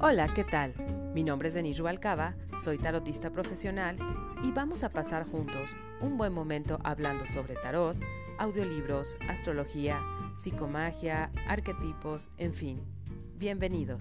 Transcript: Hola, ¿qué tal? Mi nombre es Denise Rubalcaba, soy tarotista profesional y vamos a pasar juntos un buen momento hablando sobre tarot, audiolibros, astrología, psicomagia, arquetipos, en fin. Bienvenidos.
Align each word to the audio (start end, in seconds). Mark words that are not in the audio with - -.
Hola, 0.00 0.28
¿qué 0.32 0.44
tal? 0.44 0.74
Mi 1.12 1.24
nombre 1.24 1.48
es 1.48 1.54
Denise 1.54 1.80
Rubalcaba, 1.80 2.36
soy 2.62 2.78
tarotista 2.78 3.30
profesional 3.30 3.96
y 4.44 4.52
vamos 4.52 4.84
a 4.84 4.90
pasar 4.90 5.26
juntos 5.26 5.76
un 6.00 6.16
buen 6.16 6.32
momento 6.32 6.78
hablando 6.84 7.26
sobre 7.26 7.54
tarot, 7.54 7.96
audiolibros, 8.38 9.16
astrología, 9.28 10.00
psicomagia, 10.38 11.32
arquetipos, 11.48 12.30
en 12.38 12.54
fin. 12.54 12.80
Bienvenidos. 13.38 14.00